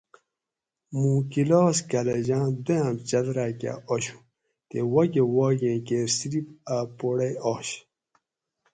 [0.99, 4.17] موں کلاس کالجاں دویام چت راکہ آشو
[4.67, 7.67] تے واکہ واگیں کیر صرف اۤ پوڑئ آش